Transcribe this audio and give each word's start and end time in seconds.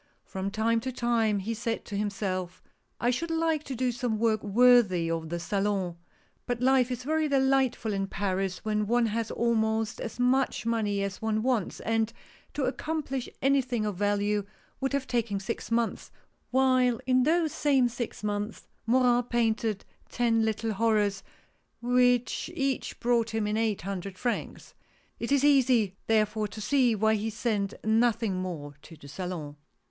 From 0.25 0.49
time 0.49 0.79
to 0.79 0.91
time 0.91 1.37
he 1.37 1.53
said 1.53 1.85
to 1.85 1.95
himself:" 1.95 2.63
I 2.99 3.11
should 3.11 3.29
like 3.29 3.63
to 3.65 3.75
do 3.75 3.91
some 3.91 4.17
work 4.17 4.43
worthy 4.43 5.11
of 5.11 5.29
the 5.29 5.39
Salon;" 5.39 5.95
but 6.47 6.59
life 6.59 6.89
is 6.89 7.03
very 7.03 7.27
delightful 7.27 7.93
in 7.93 8.07
Paris 8.07 8.65
when 8.65 8.87
one 8.87 9.05
has 9.05 9.29
almost 9.29 10.01
as 10.01 10.19
much 10.19 10.65
money 10.65 11.03
as 11.03 11.21
one 11.21 11.43
wants; 11.43 11.79
and 11.81 12.11
to 12.55 12.63
accomplish 12.63 13.29
any 13.43 13.61
thing 13.61 13.85
of 13.85 13.95
value 13.95 14.43
would 14.79 14.91
have 14.93 15.05
taken 15.05 15.39
six 15.39 15.69
months, 15.69 16.09
while 16.49 16.99
in 17.05 17.21
those 17.21 17.51
same 17.51 17.87
six 17.87 18.23
months 18.23 18.67
Morin 18.87 19.21
painted 19.21 19.85
ten 20.09 20.43
little 20.43 20.73
horrors, 20.73 21.21
which 21.79 22.49
each 22.55 22.99
brought 22.99 23.35
him 23.35 23.45
in 23.45 23.55
eight 23.55 23.83
hundred 23.83 24.17
francs. 24.17 24.73
It 25.19 25.31
is 25.31 25.43
easy, 25.43 25.95
therefore, 26.07 26.47
to 26.47 26.59
see 26.59 26.95
why 26.95 27.13
he 27.13 27.29
sent 27.29 27.75
nothing 27.85 28.37
more 28.41 28.73
to 28.81 28.95
the 28.95 29.07
Salon. 29.07 29.57